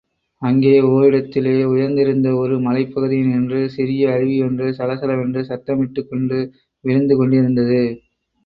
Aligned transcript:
அங்கே 0.41 0.71
ஓரிடத்திலே 0.91 1.63
உயர்ந்திருந்த 1.63 2.35
ஒரு 2.35 2.55
மலைப்பகுதியினின்று 2.59 3.65
சிறிய 3.67 4.09
அருவியொன்று 4.09 4.69
சலசலவென்று 4.79 5.43
சத்தமிட்டுக் 5.43 6.09
கொண்டு 6.09 6.39
விழுந்துகொண்டிருந்தது. 6.83 7.81